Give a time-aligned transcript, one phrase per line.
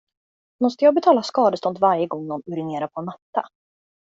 [0.59, 3.49] Måste jag betala skadestånd varje gång nån urinerar på en matta?